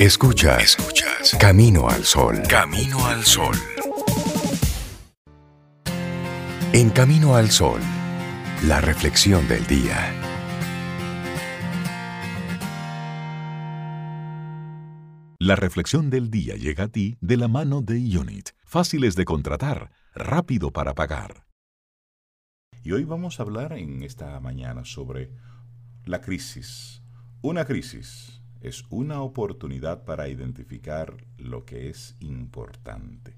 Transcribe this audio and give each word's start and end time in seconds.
Escuchas, 0.00 0.76
escuchas. 0.76 1.36
Camino 1.38 1.88
al 1.88 2.02
sol. 2.02 2.42
Camino 2.48 3.06
al 3.06 3.22
sol. 3.22 3.54
En 6.72 6.90
Camino 6.90 7.36
al 7.36 7.50
sol, 7.50 7.80
la 8.66 8.80
reflexión 8.80 9.46
del 9.46 9.64
día. 9.68 10.12
La 15.38 15.54
reflexión 15.54 16.10
del 16.10 16.30
día 16.30 16.56
llega 16.56 16.84
a 16.84 16.88
ti 16.88 17.16
de 17.20 17.36
la 17.36 17.46
mano 17.46 17.82
de 17.82 17.98
Unit. 18.18 18.50
Fáciles 18.64 19.14
de 19.14 19.24
contratar, 19.24 19.92
rápido 20.12 20.72
para 20.72 20.94
pagar. 20.94 21.46
Y 22.82 22.90
hoy 22.90 23.04
vamos 23.04 23.38
a 23.38 23.44
hablar 23.44 23.74
en 23.74 24.02
esta 24.02 24.40
mañana 24.40 24.84
sobre 24.84 25.30
la 26.04 26.20
crisis. 26.20 27.02
Una 27.42 27.64
crisis 27.64 28.41
es 28.62 28.84
una 28.90 29.22
oportunidad 29.22 30.04
para 30.04 30.28
identificar 30.28 31.16
lo 31.36 31.64
que 31.64 31.90
es 31.90 32.16
importante. 32.20 33.34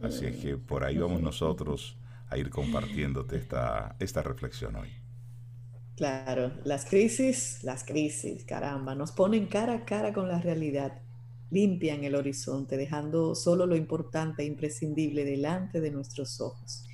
Así 0.00 0.26
es 0.26 0.36
que 0.36 0.56
por 0.56 0.84
ahí 0.84 0.98
vamos 0.98 1.22
nosotros 1.22 1.96
a 2.28 2.36
ir 2.36 2.50
compartiéndote 2.50 3.36
esta, 3.36 3.96
esta 3.98 4.22
reflexión 4.22 4.76
hoy. 4.76 4.88
Claro, 5.96 6.52
las 6.64 6.84
crisis, 6.84 7.60
las 7.62 7.84
crisis, 7.84 8.44
caramba, 8.44 8.94
nos 8.94 9.12
ponen 9.12 9.46
cara 9.46 9.74
a 9.74 9.84
cara 9.84 10.12
con 10.12 10.28
la 10.28 10.40
realidad, 10.40 11.00
limpian 11.50 12.04
el 12.04 12.14
horizonte, 12.14 12.76
dejando 12.76 13.34
solo 13.34 13.66
lo 13.66 13.74
importante 13.74 14.42
e 14.42 14.46
imprescindible 14.46 15.24
delante 15.24 15.80
de 15.80 15.90
nuestros 15.90 16.40
ojos. 16.40 16.86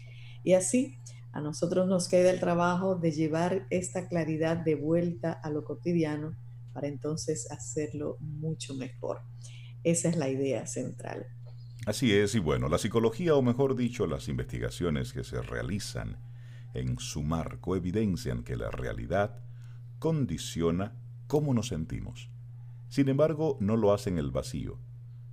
Y 0.43 0.53
así, 0.53 0.99
a 1.33 1.41
nosotros 1.41 1.87
nos 1.87 2.09
queda 2.09 2.31
el 2.31 2.41
trabajo 2.41 2.95
de 2.95 3.13
llevar 3.13 3.67
esta 3.71 4.09
claridad 4.09 4.57
de 4.57 4.75
vuelta 4.75 5.33
a 5.33 5.51
lo 5.51 5.65
cotidiano 5.65 6.37
para 6.75 6.89
entonces 6.89 7.51
hacerlo 7.51 8.19
mucho 8.21 8.75
mejor. 8.75 9.23
Esa 9.85 10.11
es 10.11 10.17
la 10.17 10.29
idea 10.29 10.67
central. 10.67 11.27
Así 11.87 12.13
es, 12.13 12.35
y 12.35 12.39
bueno, 12.39 12.69
la 12.69 12.79
psicología, 12.79 13.35
o 13.35 13.43
mejor 13.43 13.77
dicho, 13.77 14.07
las 14.07 14.29
investigaciones 14.29 15.13
que 15.13 15.25
se 15.25 15.41
realizan 15.41 16.19
en 16.75 16.99
su 16.99 17.23
marco 17.23 17.77
evidencian 17.77 18.43
que 18.43 18.57
la 18.57 18.71
realidad 18.71 19.45
condiciona 19.99 21.01
cómo 21.27 21.55
nos 21.55 21.69
sentimos. 21.69 22.31
Sin 22.89 23.09
embargo, 23.09 23.57
no 23.61 23.77
lo 23.77 23.93
hacen 23.93 24.19
el 24.19 24.31
vacío. 24.31 24.79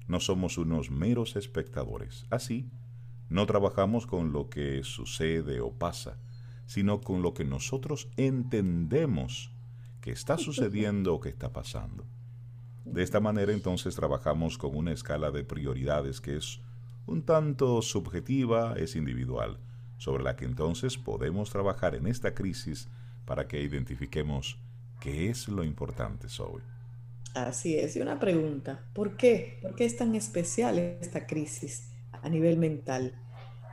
No 0.08 0.20
somos 0.20 0.58
unos 0.58 0.92
meros 0.92 1.36
espectadores. 1.36 2.26
Así, 2.30 2.70
no 3.30 3.46
trabajamos 3.46 4.08
con 4.08 4.34
lo 4.34 4.50
que 4.50 4.84
sucede 4.84 5.62
o 5.62 5.72
pasa, 5.72 6.20
sino 6.66 7.00
con 7.00 7.22
lo 7.22 7.34
que 7.34 7.46
nosotros 7.46 8.10
entendemos 8.18 9.54
que 10.02 10.12
está 10.12 10.38
sucediendo 10.38 11.14
o 11.14 11.20
que 11.20 11.30
está 11.30 11.54
pasando. 11.54 12.06
De 12.86 13.04
esta 13.04 13.20
manera 13.20 13.54
entonces 13.54 13.96
trabajamos 13.96 14.58
con 14.58 14.76
una 14.76 14.92
escala 14.92 15.32
de 15.32 15.44
prioridades 15.44 16.20
que 16.20 16.36
es 16.36 16.60
un 17.06 17.24
tanto 17.24 17.82
subjetiva, 17.82 18.76
es 18.78 18.96
individual, 18.96 19.60
sobre 19.98 20.24
la 20.24 20.36
que 20.36 20.46
entonces 20.46 20.98
podemos 20.98 21.52
trabajar 21.52 21.96
en 21.96 22.08
esta 22.08 22.34
crisis 22.34 22.90
para 23.26 23.48
que 23.48 23.62
identifiquemos 23.62 24.58
qué 25.00 25.30
es 25.30 25.48
lo 25.48 25.64
importante, 25.64 26.28
Zoe. 26.28 26.62
Así 27.36 27.78
es, 27.78 27.96
y 27.96 28.02
una 28.02 28.20
pregunta, 28.20 28.84
¿por 28.94 29.16
qué? 29.16 29.60
¿Por 29.62 29.76
qué 29.76 29.86
es 29.86 29.96
tan 29.96 30.16
especial 30.16 30.80
esta 30.80 31.28
crisis 31.28 31.90
a 32.12 32.28
nivel 32.28 32.58
mental? 32.58 33.16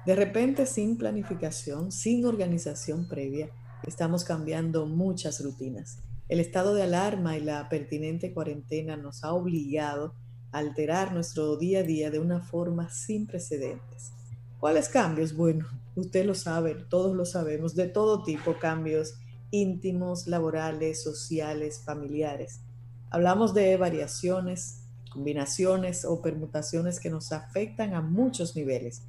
De 0.06 0.14
repente, 0.14 0.64
sin 0.64 0.96
planificación, 0.96 1.90
sin 1.90 2.24
organización 2.24 3.08
previa, 3.08 3.50
estamos 3.84 4.22
cambiando 4.24 4.86
muchas 4.86 5.42
rutinas. 5.42 5.98
El 6.28 6.40
estado 6.40 6.74
de 6.74 6.82
alarma 6.82 7.38
y 7.38 7.40
la 7.40 7.70
pertinente 7.70 8.34
cuarentena 8.34 8.98
nos 8.98 9.24
ha 9.24 9.32
obligado 9.32 10.14
a 10.52 10.58
alterar 10.58 11.14
nuestro 11.14 11.56
día 11.56 11.80
a 11.80 11.82
día 11.84 12.10
de 12.10 12.18
una 12.18 12.40
forma 12.40 12.90
sin 12.90 13.26
precedentes. 13.26 14.12
¿Cuáles 14.60 14.90
cambios? 14.90 15.34
Bueno, 15.34 15.66
usted 15.96 16.26
lo 16.26 16.34
sabe, 16.34 16.74
todos 16.74 17.16
lo 17.16 17.24
sabemos, 17.24 17.74
de 17.74 17.88
todo 17.88 18.24
tipo, 18.24 18.58
cambios 18.58 19.14
íntimos, 19.50 20.26
laborales, 20.26 21.02
sociales, 21.02 21.80
familiares. 21.82 22.60
Hablamos 23.08 23.54
de 23.54 23.76
variaciones, 23.78 24.82
combinaciones 25.10 26.04
o 26.04 26.20
permutaciones 26.20 27.00
que 27.00 27.08
nos 27.08 27.32
afectan 27.32 27.94
a 27.94 28.02
muchos 28.02 28.54
niveles. 28.54 29.02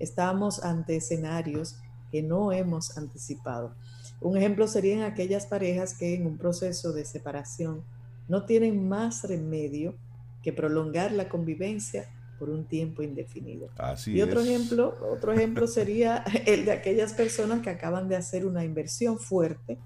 Estamos 0.00 0.64
ante 0.64 0.96
escenarios 0.96 1.76
que 2.10 2.22
no 2.22 2.50
hemos 2.50 2.98
anticipado. 2.98 3.74
Un 4.20 4.36
ejemplo 4.36 4.66
serían 4.66 5.02
aquellas 5.02 5.46
parejas 5.46 5.94
que 5.94 6.14
en 6.14 6.26
un 6.26 6.38
proceso 6.38 6.92
de 6.92 7.04
separación 7.04 7.82
no 8.28 8.44
tienen 8.44 8.88
más 8.88 9.22
remedio 9.24 9.94
que 10.42 10.52
prolongar 10.52 11.12
la 11.12 11.28
convivencia 11.28 12.08
por 12.38 12.50
un 12.50 12.64
tiempo 12.64 13.02
indefinido. 13.02 13.68
Así 13.76 14.12
y 14.12 14.22
otro 14.22 14.40
ejemplo, 14.40 14.96
otro 15.10 15.32
ejemplo 15.32 15.66
sería 15.66 16.24
el 16.46 16.64
de 16.64 16.72
aquellas 16.72 17.12
personas 17.14 17.62
que 17.62 17.70
acaban 17.70 18.08
de 18.08 18.16
hacer 18.16 18.46
una 18.46 18.64
inversión 18.64 19.18
fuerte 19.18 19.78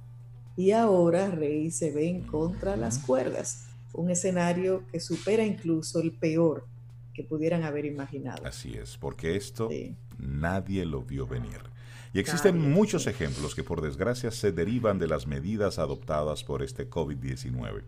y 0.57 0.73
ahora 0.73 1.31
rey 1.31 1.71
se 1.71 1.93
ven 1.93 2.23
contra 2.23 2.77
las 2.77 2.99
cuerdas. 2.99 3.69
Un 3.93 4.11
escenario 4.11 4.83
que 4.91 5.01
supera 5.01 5.45
incluso 5.45 6.01
el 6.01 6.13
peor 6.13 6.67
que 7.15 7.23
pudieran 7.23 7.65
haber 7.65 7.85
imaginado. 7.85 8.45
Así 8.45 8.75
es, 8.75 8.97
porque 8.97 9.37
esto 9.37 9.69
nadie 10.19 10.85
lo 10.85 11.03
vio 11.03 11.27
venir. 11.27 11.61
Y 12.13 12.21
existen 12.21 12.73
muchos 12.73 13.07
ejemplos 13.07 13.55
que 13.55 13.63
por 13.63 13.83
desgracia 13.83 14.31
se 14.31 14.53
derivan 14.53 14.99
de 14.99 15.09
las 15.09 15.27
medidas 15.27 15.79
adoptadas 15.79 16.43
por 16.43 16.63
este 16.63 16.89
COVID-19. 16.89 17.83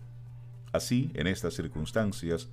Así, 0.73 1.11
en 1.15 1.27
estas 1.27 1.55
circunstancias, 1.55 2.49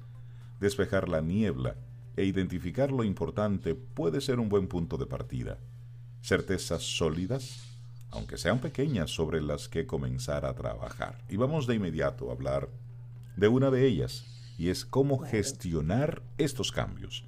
despejar 0.59 1.09
la 1.09 1.22
niebla 1.22 1.75
e 2.16 2.23
identificar 2.25 2.91
lo 2.91 3.03
importante 3.03 3.75
puede 3.75 4.22
ser 4.22 4.39
un 4.39 4.50
buen 4.50 4.67
punto 4.67 4.97
de 4.97 5.06
partida. 5.06 5.57
Certezas 6.22 6.83
sólidas, 6.83 7.63
aunque 8.09 8.38
sean 8.38 8.59
pequeñas, 8.59 9.11
sobre 9.11 9.41
las 9.41 9.67
que 9.67 9.85
comenzar 9.85 10.45
a 10.45 10.56
trabajar. 10.56 11.22
Y 11.29 11.35
vamos 11.35 11.67
de 11.67 11.75
inmediato 11.75 12.29
a 12.29 12.33
hablar 12.33 12.69
de 13.35 13.47
una 13.50 13.69
de 13.69 13.85
ellas, 13.85 14.25
y 14.57 14.69
es 14.69 14.85
cómo 14.85 15.19
gestionar 15.19 16.23
estos 16.38 16.72
cambios 16.72 17.23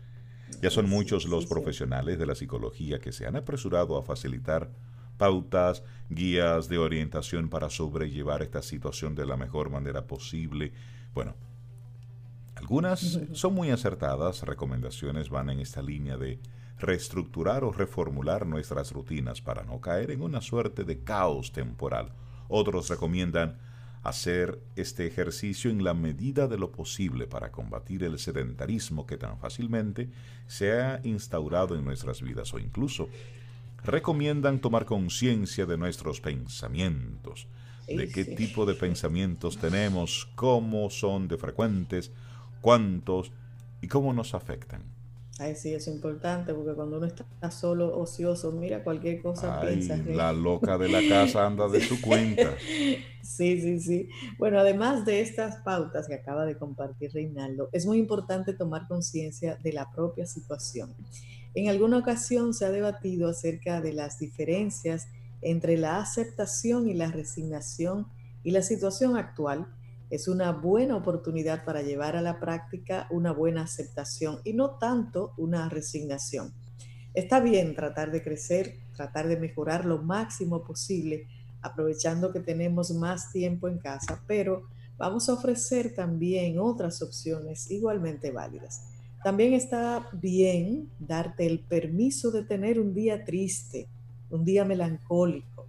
ya 0.61 0.69
son 0.69 0.89
muchos 0.89 1.25
los 1.25 1.45
profesionales 1.45 2.19
de 2.19 2.25
la 2.25 2.35
psicología 2.35 2.99
que 2.99 3.11
se 3.11 3.25
han 3.25 3.35
apresurado 3.35 3.97
a 3.97 4.03
facilitar 4.03 4.69
pautas, 5.17 5.83
guías 6.09 6.69
de 6.69 6.77
orientación 6.77 7.49
para 7.49 7.69
sobrellevar 7.69 8.41
esta 8.41 8.61
situación 8.61 9.15
de 9.15 9.25
la 9.25 9.37
mejor 9.37 9.69
manera 9.69 10.07
posible. 10.07 10.71
Bueno, 11.13 11.35
algunas 12.55 13.19
son 13.33 13.53
muy 13.53 13.69
acertadas, 13.69 14.43
recomendaciones 14.43 15.29
van 15.29 15.49
en 15.49 15.59
esta 15.59 15.81
línea 15.81 16.17
de 16.17 16.39
reestructurar 16.77 17.63
o 17.63 17.71
reformular 17.71 18.45
nuestras 18.45 18.91
rutinas 18.91 19.41
para 19.41 19.63
no 19.63 19.81
caer 19.81 20.11
en 20.11 20.21
una 20.21 20.41
suerte 20.41 20.83
de 20.83 21.03
caos 21.03 21.51
temporal. 21.51 22.13
Otros 22.47 22.89
recomiendan 22.89 23.59
hacer 24.03 24.59
este 24.75 25.05
ejercicio 25.07 25.69
en 25.69 25.83
la 25.83 25.93
medida 25.93 26.47
de 26.47 26.57
lo 26.57 26.71
posible 26.71 27.27
para 27.27 27.51
combatir 27.51 28.03
el 28.03 28.17
sedentarismo 28.17 29.05
que 29.05 29.17
tan 29.17 29.37
fácilmente 29.37 30.09
se 30.47 30.71
ha 30.79 31.01
instaurado 31.03 31.75
en 31.75 31.83
nuestras 31.83 32.21
vidas 32.21 32.53
o 32.53 32.59
incluso 32.59 33.09
recomiendan 33.83 34.59
tomar 34.59 34.85
conciencia 34.85 35.65
de 35.65 35.77
nuestros 35.77 36.21
pensamientos, 36.21 37.47
de 37.87 38.09
qué 38.09 38.23
tipo 38.23 38.65
de 38.65 38.75
pensamientos 38.75 39.57
tenemos, 39.57 40.29
cómo 40.35 40.89
son 40.89 41.27
de 41.27 41.37
frecuentes, 41.37 42.11
cuántos 42.61 43.31
y 43.81 43.87
cómo 43.87 44.13
nos 44.13 44.33
afectan. 44.33 44.98
Ay, 45.39 45.55
sí, 45.55 45.73
es 45.73 45.87
importante 45.87 46.53
porque 46.53 46.73
cuando 46.73 46.97
uno 46.97 47.05
está 47.05 47.49
solo, 47.49 47.97
ocioso, 47.97 48.51
mira 48.51 48.83
cualquier 48.83 49.21
cosa 49.21 49.61
Ay, 49.61 49.87
La 50.07 50.33
loca 50.33 50.77
de 50.77 50.89
la 50.89 50.99
casa 51.07 51.45
anda 51.45 51.69
de 51.69 51.79
su 51.79 52.01
cuenta. 52.01 52.57
sí, 53.23 53.61
sí, 53.61 53.79
sí. 53.79 54.09
Bueno, 54.37 54.59
además 54.59 55.05
de 55.05 55.21
estas 55.21 55.55
pautas 55.63 56.09
que 56.09 56.15
acaba 56.15 56.45
de 56.45 56.57
compartir 56.57 57.13
Reinaldo, 57.13 57.69
es 57.71 57.85
muy 57.85 57.99
importante 57.99 58.53
tomar 58.53 58.85
conciencia 58.89 59.57
de 59.63 59.71
la 59.71 59.89
propia 59.89 60.25
situación. 60.25 60.93
En 61.55 61.69
alguna 61.69 61.99
ocasión 61.99 62.53
se 62.53 62.65
ha 62.65 62.71
debatido 62.71 63.29
acerca 63.29 63.79
de 63.79 63.93
las 63.93 64.19
diferencias 64.19 65.07
entre 65.41 65.77
la 65.77 66.01
aceptación 66.01 66.89
y 66.89 66.95
la 66.95 67.11
resignación 67.11 68.07
y 68.43 68.51
la 68.51 68.61
situación 68.61 69.15
actual 69.15 69.67
es 70.09 70.27
una 70.27 70.51
buena 70.51 70.95
oportunidad 70.95 71.63
para 71.63 71.81
llevar 71.81 72.15
a 72.15 72.21
la 72.21 72.39
práctica 72.39 73.07
una 73.11 73.31
buena 73.31 73.63
aceptación 73.63 74.39
y 74.43 74.53
no 74.53 74.71
tanto 74.71 75.33
una 75.37 75.69
resignación. 75.69 76.51
Está 77.13 77.39
bien 77.39 77.75
tratar 77.75 78.11
de 78.11 78.23
crecer, 78.23 78.77
tratar 78.95 79.27
de 79.27 79.37
mejorar 79.37 79.85
lo 79.85 80.01
máximo 80.01 80.63
posible, 80.63 81.27
aprovechando 81.61 82.31
que 82.31 82.39
tenemos 82.39 82.91
más 82.91 83.31
tiempo 83.31 83.67
en 83.67 83.77
casa, 83.77 84.21
pero 84.27 84.63
vamos 84.97 85.29
a 85.29 85.33
ofrecer 85.33 85.93
también 85.93 86.59
otras 86.59 87.01
opciones 87.01 87.69
igualmente 87.69 88.31
válidas. 88.31 88.83
También 89.23 89.53
está 89.53 90.07
bien 90.13 90.89
darte 90.97 91.45
el 91.45 91.59
permiso 91.59 92.31
de 92.31 92.43
tener 92.43 92.79
un 92.79 92.93
día 92.93 93.25
triste, 93.25 93.87
un 94.29 94.45
día 94.45 94.63
melancólico, 94.63 95.65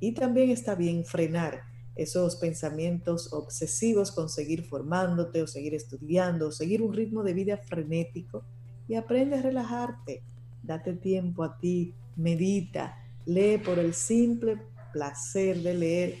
y 0.00 0.12
también 0.12 0.50
está 0.50 0.74
bien 0.74 1.04
frenar 1.04 1.73
esos 1.96 2.36
pensamientos 2.36 3.32
obsesivos 3.32 4.10
con 4.10 4.28
seguir 4.28 4.64
formándote 4.64 5.42
o 5.42 5.46
seguir 5.46 5.74
estudiando 5.74 6.48
o 6.48 6.52
seguir 6.52 6.82
un 6.82 6.92
ritmo 6.92 7.22
de 7.22 7.34
vida 7.34 7.56
frenético 7.56 8.44
y 8.88 8.94
aprende 8.94 9.36
a 9.36 9.42
relajarte. 9.42 10.22
Date 10.62 10.94
tiempo 10.94 11.44
a 11.44 11.58
ti, 11.58 11.94
medita, 12.16 12.98
lee 13.26 13.58
por 13.58 13.78
el 13.78 13.94
simple 13.94 14.58
placer 14.92 15.62
de 15.62 15.74
leer 15.74 16.14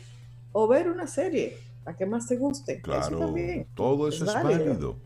o 0.52 0.68
ver 0.68 0.88
una 0.88 1.06
serie, 1.06 1.56
la 1.84 1.96
que 1.96 2.06
más 2.06 2.26
te 2.26 2.36
guste. 2.36 2.80
Claro, 2.80 3.34
todo 3.74 4.08
eso 4.08 4.24
es, 4.24 4.34
válido. 4.34 4.96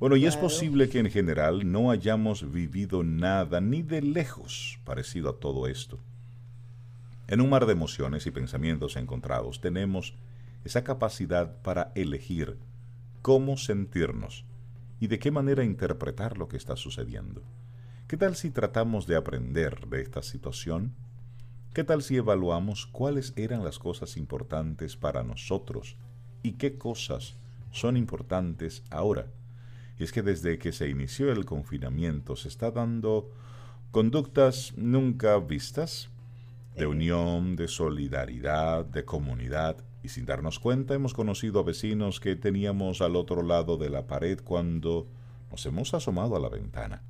Bueno, 0.00 0.16
y 0.16 0.26
es 0.26 0.36
posible 0.36 0.88
que 0.88 0.98
en 0.98 1.10
general 1.10 1.70
no 1.70 1.92
hayamos 1.92 2.50
vivido 2.50 3.04
nada 3.04 3.60
ni 3.60 3.82
de 3.82 4.02
lejos 4.02 4.80
parecido 4.84 5.30
a 5.30 5.38
todo 5.38 5.68
esto. 5.68 6.00
En 7.32 7.40
un 7.40 7.48
mar 7.48 7.64
de 7.64 7.72
emociones 7.72 8.26
y 8.26 8.30
pensamientos 8.30 8.94
encontrados 8.94 9.62
tenemos 9.62 10.12
esa 10.64 10.84
capacidad 10.84 11.62
para 11.62 11.90
elegir 11.94 12.58
cómo 13.22 13.56
sentirnos 13.56 14.44
y 15.00 15.06
de 15.06 15.18
qué 15.18 15.30
manera 15.30 15.64
interpretar 15.64 16.36
lo 16.36 16.48
que 16.48 16.58
está 16.58 16.76
sucediendo. 16.76 17.42
¿Qué 18.06 18.18
tal 18.18 18.36
si 18.36 18.50
tratamos 18.50 19.06
de 19.06 19.16
aprender 19.16 19.88
de 19.88 20.02
esta 20.02 20.20
situación? 20.22 20.94
¿Qué 21.72 21.84
tal 21.84 22.02
si 22.02 22.18
evaluamos 22.18 22.84
cuáles 22.84 23.32
eran 23.34 23.64
las 23.64 23.78
cosas 23.78 24.18
importantes 24.18 24.98
para 24.98 25.22
nosotros 25.22 25.96
y 26.42 26.58
qué 26.58 26.76
cosas 26.76 27.36
son 27.70 27.96
importantes 27.96 28.84
ahora? 28.90 29.28
Y 29.98 30.04
es 30.04 30.12
que 30.12 30.20
desde 30.20 30.58
que 30.58 30.70
se 30.72 30.90
inició 30.90 31.32
el 31.32 31.46
confinamiento 31.46 32.36
se 32.36 32.48
está 32.48 32.70
dando 32.70 33.30
conductas 33.90 34.74
nunca 34.76 35.38
vistas 35.38 36.11
de 36.76 36.86
unión, 36.86 37.56
de 37.56 37.68
solidaridad, 37.68 38.84
de 38.84 39.04
comunidad, 39.04 39.76
y 40.02 40.08
sin 40.08 40.26
darnos 40.26 40.58
cuenta 40.58 40.94
hemos 40.94 41.14
conocido 41.14 41.60
a 41.60 41.62
vecinos 41.62 42.18
que 42.18 42.34
teníamos 42.34 43.00
al 43.00 43.16
otro 43.16 43.42
lado 43.42 43.76
de 43.76 43.90
la 43.90 44.06
pared 44.06 44.40
cuando 44.42 45.06
nos 45.50 45.64
hemos 45.66 45.94
asomado 45.94 46.34
a 46.36 46.40
la 46.40 46.48
ventana 46.48 47.02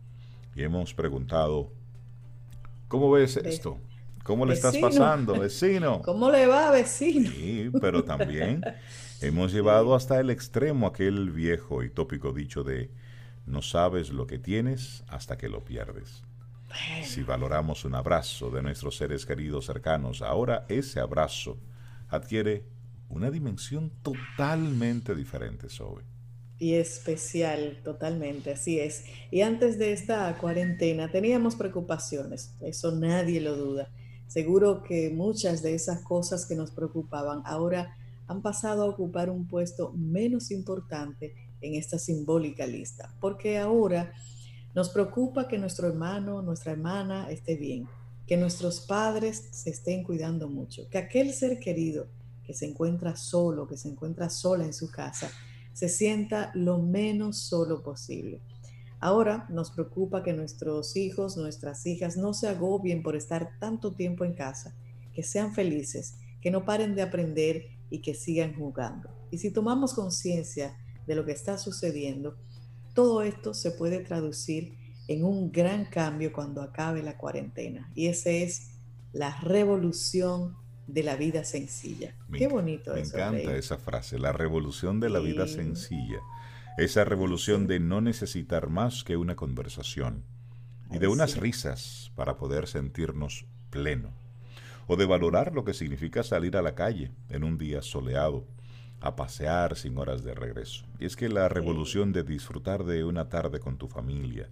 y 0.55 0.63
hemos 0.63 0.93
preguntado, 0.93 1.73
¿cómo 2.89 3.11
ves 3.11 3.37
esto? 3.39 3.79
¿Cómo 4.25 4.47
le 4.47 4.55
estás 4.55 4.77
pasando, 4.77 5.39
vecino? 5.39 6.03
¿Cómo 6.05 6.31
le 6.31 6.47
va, 6.47 6.71
vecino? 6.71 7.31
Sí, 7.31 7.71
pero 7.81 8.05
también 8.05 8.63
hemos 9.21 9.53
llevado 9.53 9.95
hasta 9.95 10.21
el 10.21 10.31
extremo 10.31 10.87
aquel 10.87 11.31
viejo 11.31 11.83
y 11.83 11.91
tópico 11.91 12.33
dicho 12.33 12.63
de 12.63 12.91
no 13.47 13.63
sabes 13.63 14.11
lo 14.11 14.27
que 14.27 14.39
tienes 14.39 15.03
hasta 15.09 15.39
que 15.39 15.49
lo 15.49 15.65
pierdes. 15.65 16.23
Si 17.05 17.23
valoramos 17.23 17.85
un 17.85 17.95
abrazo 17.95 18.51
de 18.51 18.63
nuestros 18.63 18.97
seres 18.97 19.27
queridos 19.27 19.67
cercanos, 19.67 20.23
ahora 20.23 20.65
ese 20.69 21.01
abrazo 21.01 21.59
adquiere 22.09 22.65
una 23.09 23.31
dimensión 23.31 23.91
totalmente 24.03 25.15
diferente, 25.15 25.69
Zoe. 25.69 26.03
Y 26.59 26.75
especial, 26.75 27.81
totalmente, 27.83 28.53
así 28.53 28.79
es. 28.79 29.05
Y 29.31 29.41
antes 29.41 29.79
de 29.79 29.93
esta 29.93 30.37
cuarentena 30.39 31.11
teníamos 31.11 31.57
preocupaciones, 31.57 32.55
eso 32.61 32.93
nadie 32.93 33.41
lo 33.41 33.57
duda. 33.57 33.91
Seguro 34.29 34.83
que 34.83 35.11
muchas 35.11 35.63
de 35.63 35.75
esas 35.75 36.03
cosas 36.03 36.47
que 36.47 36.55
nos 36.55 36.71
preocupaban 36.71 37.43
ahora 37.45 37.97
han 38.29 38.41
pasado 38.41 38.83
a 38.83 38.87
ocupar 38.87 39.29
un 39.29 39.47
puesto 39.47 39.93
menos 39.93 40.51
importante 40.51 41.35
en 41.61 41.75
esta 41.75 41.99
simbólica 41.99 42.67
lista, 42.67 43.15
porque 43.21 43.59
ahora 43.59 44.15
nos 44.75 44.89
preocupa 44.89 45.49
que 45.49 45.59
nuestro 45.59 45.89
hermano, 45.89 46.43
nuestra 46.43 46.73
hermana 46.73 47.31
esté 47.31 47.57
bien, 47.57 47.89
que 48.27 48.37
nuestros 48.37 48.81
padres 48.81 49.49
se 49.51 49.71
estén 49.71 50.03
cuidando 50.03 50.49
mucho, 50.49 50.89
que 50.89 50.99
aquel 50.99 51.33
ser 51.33 51.59
querido 51.59 52.07
que 52.45 52.55
se 52.55 52.67
encuentra 52.67 53.17
solo, 53.17 53.67
que 53.67 53.77
se 53.77 53.89
encuentra 53.89 54.29
sola 54.31 54.65
en 54.65 54.73
su 54.73 54.91
casa, 54.91 55.31
se 55.73 55.89
sienta 55.89 56.51
lo 56.55 56.79
menos 56.79 57.39
solo 57.39 57.83
posible. 57.83 58.41
Ahora 59.01 59.47
nos 59.49 59.71
preocupa 59.71 60.23
que 60.23 60.33
nuestros 60.33 60.97
hijos, 60.97 61.37
nuestras 61.37 61.87
hijas 61.87 62.17
no 62.17 62.35
se 62.35 62.49
agobien 62.49 63.03
por 63.03 63.17
estar 63.17 63.59
tanto 63.59 63.93
tiempo 63.93 64.25
en 64.25 64.35
casa, 64.35 64.75
que 65.13 65.23
sean 65.23 65.55
felices, 65.55 66.15
que 66.41 66.51
no 66.51 66.65
paren 66.65 66.95
de 66.95 67.03
aprender 67.03 67.67
y 67.91 68.01
que 68.01 68.15
sigan 68.15 68.55
jugando. 68.55 69.11
Y 69.31 69.39
si 69.39 69.51
tomamos 69.51 69.95
conciencia 69.95 70.77
de 71.07 71.15
lo 71.15 71.25
que 71.25 71.33
está 71.33 71.59
sucediendo, 71.59 72.37
todo 72.95 73.23
esto 73.23 73.55
se 73.55 73.71
puede 73.71 74.01
traducir 74.01 74.75
en 75.09 75.25
un 75.25 75.51
gran 75.51 75.85
cambio 75.87 76.33
cuando 76.33 76.63
acabe 76.63 77.03
la 77.03 77.17
cuarentena 77.17 77.91
y 77.95 78.07
ese 78.07 78.43
es 78.45 78.73
la 79.13 79.39
revolución 79.41 80.57
de 80.87 81.03
la 81.03 81.17
vida 81.17 81.45
sencilla. 81.45 82.15
Qué 82.33 82.49
bonito 82.49 82.95
me 82.95 83.01
eso. 83.01 83.17
Me 83.17 83.23
encanta 83.23 83.57
esa 83.57 83.79
frase, 83.79 84.19
la 84.19 84.33
revolución 84.33 85.01
de 85.01 85.11
la 85.11 85.21
vida 85.21 85.47
sencilla. 85.47 86.21
Esa 86.79 87.05
revolución 87.05 87.67
de 87.67 87.81
no 87.81 88.01
necesitar 88.01 88.69
más 88.69 89.05
que 89.05 89.17
una 89.17 89.37
conversación 89.37 90.25
y 90.91 90.99
de 90.99 91.09
unas 91.09 91.37
risas 91.37 92.13
para 92.15 92.37
poder 92.37 92.67
sentirnos 92.67 93.47
pleno. 93.71 94.11
O 94.87 94.97
de 94.97 95.07
valorar 95.07 95.55
lo 95.55 95.65
que 95.65 95.75
significa 95.75 96.23
salir 96.23 96.57
a 96.57 96.63
la 96.63 96.75
calle 96.75 97.13
en 97.29 97.45
un 97.45 97.57
día 97.57 97.83
soleado 97.83 98.45
a 99.03 99.17
pasear 99.17 99.77
sin 99.77 99.99
horas 99.99 100.23
de 100.23 100.33
regreso. 100.33 100.85
Y 101.01 101.07
es 101.07 101.17
que 101.17 101.29
la 101.29 101.49
revolución 101.49 102.13
de 102.13 102.23
disfrutar 102.23 102.85
de 102.85 103.05
una 103.05 103.29
tarde 103.29 103.59
con 103.59 103.77
tu 103.77 103.89
familia, 103.89 104.49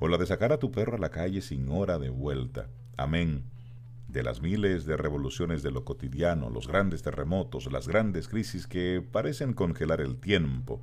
o 0.00 0.08
la 0.08 0.18
de 0.18 0.26
sacar 0.26 0.52
a 0.52 0.58
tu 0.58 0.72
perro 0.72 0.96
a 0.96 1.00
la 1.00 1.10
calle 1.10 1.40
sin 1.40 1.68
hora 1.70 1.98
de 1.98 2.10
vuelta, 2.10 2.68
amén, 2.96 3.44
de 4.08 4.24
las 4.24 4.42
miles 4.42 4.86
de 4.86 4.96
revoluciones 4.96 5.62
de 5.62 5.70
lo 5.70 5.84
cotidiano, 5.84 6.50
los 6.50 6.66
grandes 6.66 7.02
terremotos, 7.02 7.70
las 7.70 7.86
grandes 7.86 8.26
crisis 8.26 8.66
que 8.66 9.06
parecen 9.08 9.52
congelar 9.52 10.00
el 10.00 10.16
tiempo, 10.16 10.82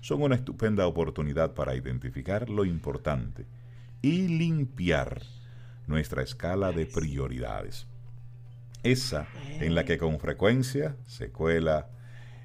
son 0.00 0.22
una 0.22 0.34
estupenda 0.34 0.86
oportunidad 0.86 1.52
para 1.52 1.76
identificar 1.76 2.48
lo 2.48 2.64
importante 2.64 3.46
y 4.00 4.28
limpiar 4.28 5.22
nuestra 5.86 6.22
escala 6.22 6.72
de 6.72 6.86
prioridades. 6.86 7.86
Esa 8.82 9.28
en 9.60 9.74
la 9.74 9.84
que 9.84 9.98
con 9.98 10.18
frecuencia 10.20 10.96
se 11.06 11.30
cuela 11.30 11.88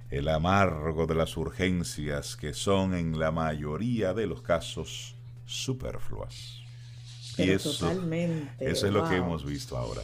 el 0.09 0.27
amargo 0.27 1.05
de 1.05 1.15
las 1.15 1.37
urgencias 1.37 2.35
que 2.35 2.53
son 2.53 2.95
en 2.95 3.19
la 3.19 3.31
mayoría 3.31 4.13
de 4.13 4.25
los 4.25 4.41
casos 4.41 5.15
superfluas. 5.45 6.63
y 7.37 7.51
eso, 7.51 7.71
totalmente. 7.71 8.69
eso 8.69 8.87
es 8.87 8.93
lo 8.93 9.07
que 9.07 9.15
hemos 9.15 9.45
visto 9.45 9.77
ahora. 9.77 10.01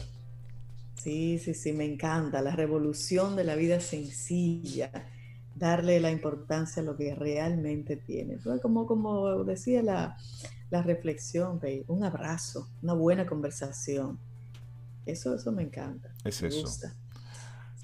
Sí, 0.94 1.38
sí, 1.38 1.54
sí, 1.54 1.72
me 1.72 1.84
encanta. 1.84 2.40
La 2.40 2.56
revolución 2.56 3.36
de 3.36 3.44
la 3.44 3.54
vida 3.54 3.80
sencilla, 3.80 4.90
darle 5.54 6.00
la 6.00 6.10
importancia 6.10 6.82
a 6.82 6.84
lo 6.84 6.96
que 6.96 7.14
realmente 7.14 7.96
tiene. 7.96 8.38
Como, 8.60 8.86
como 8.86 9.44
decía 9.44 9.82
la, 9.82 10.16
la 10.70 10.82
reflexión, 10.82 11.60
un 11.88 12.04
abrazo, 12.04 12.68
una 12.82 12.94
buena 12.94 13.26
conversación. 13.26 14.18
Eso, 15.04 15.36
eso 15.36 15.52
me 15.52 15.62
encanta. 15.62 16.12
Es 16.24 16.42
eso. 16.42 16.66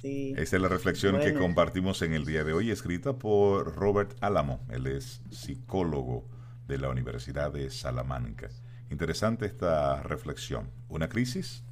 Esta 0.03 0.57
es 0.57 0.63
la 0.63 0.69
reflexión 0.69 1.21
que 1.21 1.35
compartimos 1.35 2.03
en 2.03 2.13
el 2.13 2.25
día 2.25 2.43
de 2.43 2.53
hoy, 2.53 2.71
escrita 2.71 3.19
por 3.19 3.77
Robert 3.77 4.17
Álamo. 4.21 4.67
Él 4.71 4.87
es 4.89 5.23
psicólogo 5.31 6.29
de 6.67 6.79
la 6.79 6.89
Universidad 6.89 7.53
de 7.53 7.71
Salamanca. 7.71 8.49
Interesante 8.91 9.47
esta 9.47 10.03
reflexión. 10.03 10.71
Una 10.89 11.09
crisis 11.09 11.65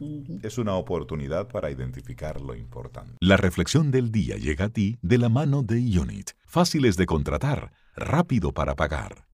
es 0.42 0.56
una 0.56 0.74
oportunidad 0.74 1.48
para 1.48 1.70
identificar 1.70 2.40
lo 2.40 2.54
importante. 2.54 3.16
La 3.20 3.36
reflexión 3.36 3.90
del 3.90 4.10
día 4.10 4.36
llega 4.36 4.66
a 4.66 4.68
ti 4.70 4.98
de 5.02 5.18
la 5.18 5.28
mano 5.28 5.62
de 5.62 5.76
Unit. 5.98 6.30
Fáciles 6.46 6.96
de 6.96 7.06
contratar, 7.06 7.72
rápido 7.94 8.52
para 8.52 8.74
pagar. 8.74 9.26